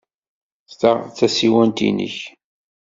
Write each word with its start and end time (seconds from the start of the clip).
Ta 0.79 0.91
d 1.01 1.07
tasiwant-nnek? 1.17 2.17